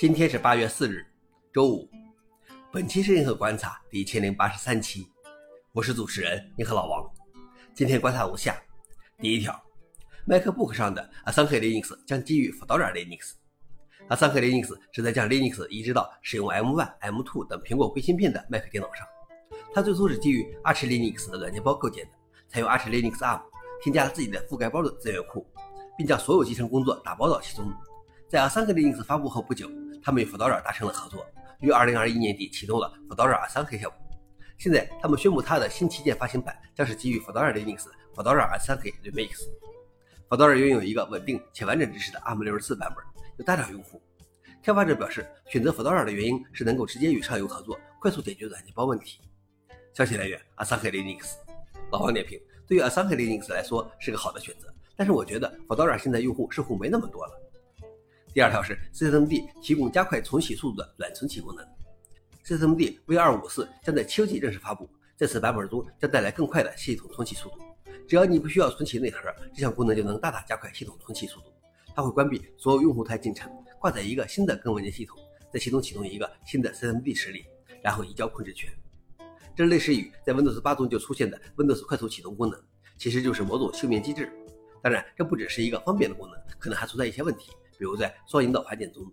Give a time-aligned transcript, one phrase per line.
[0.00, 1.04] 今天是八月四日，
[1.52, 1.86] 周五。
[2.72, 5.06] 本期是银河观察第一千零八十三期，
[5.72, 7.06] 我是主持人银河老王。
[7.74, 8.58] 今天观察如下：
[9.18, 9.62] 第一条
[10.26, 13.32] ，MacBook 上的 Async Linux 将基于 Fedora Linux。
[14.08, 19.06] Async Linux 是在将 Linux 移植到使用 M1、M2 等苹果硅芯片的 Mac 电脑上。
[19.74, 22.12] 它最初是基于 Arch Linux 的软件包构建的，
[22.48, 23.42] 采用 Arch Linux ARM，
[23.82, 25.46] 添加了自己的覆盖包的资源库，
[25.98, 27.70] 并将所有集成工作打包到其中。
[28.30, 29.70] 在 Async Linux 发布后不久。
[30.02, 31.26] 他们与 Fedora 达成了合作，
[31.60, 33.96] 于2021年底启动了 Fedora 3K 项目。
[34.58, 39.30] 现在，他们宣布它的新旗舰发行版将是基于 Fedora Linux Fedora 3K Remix。
[40.28, 43.04] Fedora 拥有一个稳定且完整支持的 ARM64 版本，
[43.38, 44.00] 有大量用户。
[44.62, 49.20] 开发者表示，选择 Fedora 的原因是能够直接与上游合作，快速解决软件包问题。
[49.94, 51.36] 消息来源：Async Linux。
[51.90, 57.49] 老王点评：对于 Async Linux 来说是个好的选择，但是我觉得 Fedora 现在用户似乎没那么多了。
[58.32, 61.66] 第二条是 systemd 提供加快重启速度的软重启功能。
[62.44, 67.56] systemd v254 将在秋季正式发布，在此版本中将带来更快的系统重启速度。
[68.08, 69.18] 只要你不需要重启内核，
[69.54, 71.46] 这项功能就能大大加快系统重启速度。
[71.94, 75.18] 它会关闭所有用户端进程，挂载一个新的更文件系统，
[75.52, 77.44] 在其中启动一个新的 CMD 实例，
[77.82, 78.72] 然后移交控制权。
[79.56, 82.60] 这类似于在 Windows 8中就出现的 Windows 快速启动功能，
[82.96, 84.32] 其实就是某种休眠机制。
[84.82, 87.50] 当然，这不只是一个方便的功能，可能还存在一些问题。
[87.80, 89.10] 比如在双引导盘点中，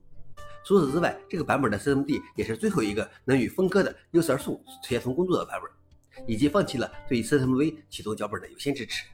[0.65, 9.05] 除此之外，这个版本的 CMD 也是最后一个能与分割的 User 数协同工作的版本，以及放弃了对 CMV 启动脚本的有限支持。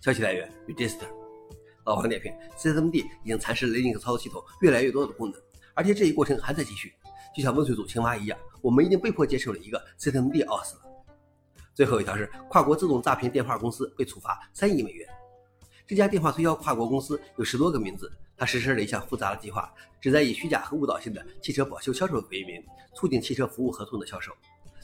[0.00, 1.04] 消息来源：Register。
[1.84, 5.38] 老黄点评：CMD 已经蚕食 Linux 操作系统越来越多的功能，
[5.74, 6.94] 而且这一过程还在继续。
[7.36, 11.04] 就像温水煮青蛙一样，我们已经被迫接受了一个 CMD OS 了。
[11.74, 15.06] 最后一条是跨国自动诈骗电话公司被处罚三亿美元。
[15.86, 18.10] 这家电话推销跨国公司有十多个名字。
[18.42, 22.60] 他实施了一项复杂的计划，旨在以虚假和误导性的汽车保修销售为名，
[22.92, 24.32] 促进汽车服务合同的销售。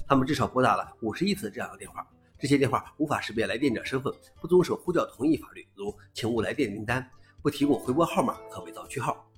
[0.07, 2.07] 他们至少拨打了五十亿次这样的电话，
[2.39, 7.05] 这些电话无法识别来电者身份，不遵守呼叫同意法律，如请勿来电名单，
[7.43, 9.29] 不提供回拨号码和伪造区号。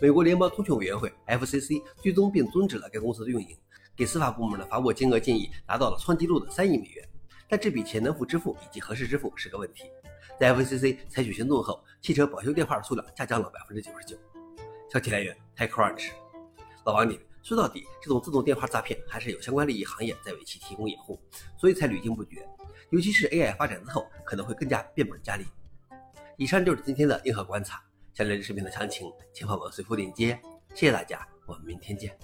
[0.00, 3.56] 美国联邦通讯委员会 FCC 最终并终止了该公司的运营，
[3.94, 7.08] 给司法部门的罚没金额建议达到了创纪录的三亿美元，
[7.48, 9.84] 但这笔钱能否支付以及何时支付是个问题。
[10.40, 14.16] 在 FCC 采取行动后，汽车保修电话数量下降了百分之九十九。
[14.90, 16.12] 消息来源：TechCrunch。
[16.86, 21.20] 老王你：说到底，这种自动电话诈骗还是有相关利益行业在为其提供掩护，
[21.58, 22.48] 所以才屡禁不绝。
[22.88, 25.44] 尤其是 AI 发展之后，可能会更加变本加厉。
[26.38, 27.78] 以上就是今天的硬核观察。
[28.14, 30.40] 想了解视频的详情，请访问随附链接。
[30.74, 32.18] 谢谢大家，我们明天见。